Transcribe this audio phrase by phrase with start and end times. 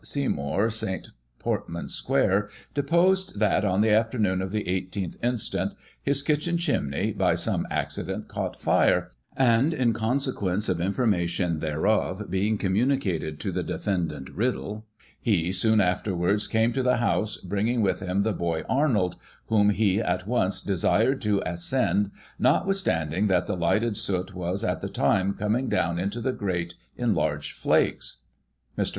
[0.03, 2.09] Seymour St, Portman Sq.,
[2.73, 8.27] deposed that, on the afternoon of the i8th instant, his kitchen chimney, by some accident,
[8.27, 14.87] caught fire; and, in consequence of information thereof being communicated to the defendant Riddle,
[15.19, 19.17] he, soon afterwards, came to the house, bringing with him the boy Arnold,
[19.49, 22.09] whom he, at once, desired to ascend,
[22.39, 27.13] notwithstanding that the lighted soot was, at the time, coming down into the grate in
[27.13, 28.17] large flakes.
[28.75, 28.89] Mr.